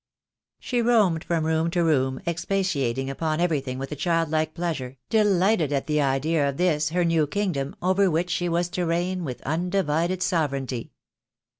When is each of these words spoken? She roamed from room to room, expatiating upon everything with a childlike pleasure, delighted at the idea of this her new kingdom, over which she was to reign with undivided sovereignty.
She 0.59 0.81
roamed 0.81 1.23
from 1.23 1.45
room 1.45 1.69
to 1.69 1.83
room, 1.83 2.21
expatiating 2.25 3.07
upon 3.07 3.39
everything 3.39 3.77
with 3.77 3.91
a 3.91 3.95
childlike 3.95 4.55
pleasure, 4.55 4.97
delighted 5.11 5.71
at 5.71 5.85
the 5.85 6.01
idea 6.01 6.49
of 6.49 6.57
this 6.57 6.89
her 6.89 7.05
new 7.05 7.27
kingdom, 7.27 7.75
over 7.83 8.09
which 8.09 8.31
she 8.31 8.49
was 8.49 8.67
to 8.69 8.87
reign 8.87 9.23
with 9.23 9.43
undivided 9.43 10.23
sovereignty. 10.23 10.93